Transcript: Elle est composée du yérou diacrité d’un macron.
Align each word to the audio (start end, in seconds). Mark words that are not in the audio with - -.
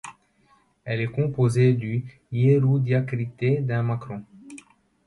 Elle 0.83 1.01
est 1.01 1.11
composée 1.11 1.73
du 1.75 2.03
yérou 2.31 2.79
diacrité 2.79 3.57
d’un 3.57 3.83
macron. 3.83 4.23